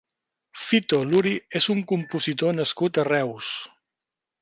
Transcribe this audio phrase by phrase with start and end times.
[0.61, 3.55] Fito Luri és un compositor nascut a Reus.